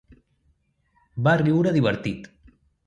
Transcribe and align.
Va 1.29 1.37
riure 1.43 1.77
divertit. 1.79 2.31